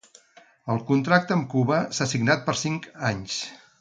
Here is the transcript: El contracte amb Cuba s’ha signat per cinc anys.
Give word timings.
El 0.75 0.79
contracte 0.87 1.35
amb 1.35 1.45
Cuba 1.51 1.79
s’ha 1.99 2.07
signat 2.15 2.43
per 2.49 2.57
cinc 2.63 2.89
anys. 3.13 3.37